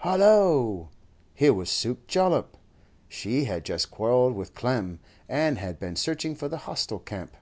Hollo! 0.00 0.90
Here 1.32 1.54
was 1.54 1.70
Suke 1.70 2.06
Jollop! 2.06 2.58
She 3.08 3.44
had 3.44 3.64
just 3.64 3.90
quarrelled 3.90 4.34
with 4.34 4.54
Clem, 4.54 5.00
and 5.26 5.56
had 5.56 5.78
been 5.78 5.96
searching 5.96 6.34
for 6.34 6.48
the 6.50 6.58
hostile 6.68 6.98
camp. 6.98 7.34